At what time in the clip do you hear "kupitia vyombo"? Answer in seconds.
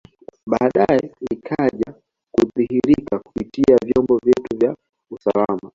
3.19-4.17